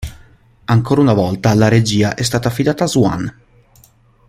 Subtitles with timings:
[0.65, 3.37] Ancora una volta la regia è stata affidata a Swan.